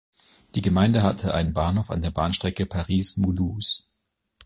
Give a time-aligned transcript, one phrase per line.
[0.55, 3.91] Die Gemeinde hatte einen Bahnhof an der Bahnstrecke Paris–Mulhouse.